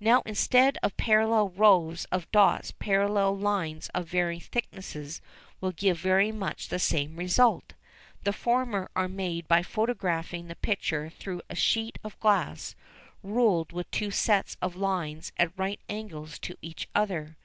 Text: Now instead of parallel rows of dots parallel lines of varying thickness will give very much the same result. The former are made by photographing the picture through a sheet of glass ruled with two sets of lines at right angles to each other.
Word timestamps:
Now 0.00 0.22
instead 0.24 0.78
of 0.82 0.96
parallel 0.96 1.50
rows 1.50 2.06
of 2.06 2.32
dots 2.32 2.72
parallel 2.78 3.36
lines 3.36 3.90
of 3.90 4.08
varying 4.08 4.40
thickness 4.40 5.20
will 5.60 5.72
give 5.72 5.98
very 6.00 6.32
much 6.32 6.68
the 6.70 6.78
same 6.78 7.16
result. 7.16 7.74
The 8.24 8.32
former 8.32 8.90
are 8.96 9.06
made 9.06 9.46
by 9.48 9.62
photographing 9.62 10.48
the 10.48 10.56
picture 10.56 11.10
through 11.10 11.42
a 11.50 11.54
sheet 11.54 11.98
of 12.02 12.18
glass 12.20 12.74
ruled 13.22 13.70
with 13.72 13.90
two 13.90 14.10
sets 14.10 14.56
of 14.62 14.76
lines 14.76 15.30
at 15.36 15.52
right 15.58 15.82
angles 15.90 16.38
to 16.38 16.56
each 16.62 16.88
other. 16.94 17.36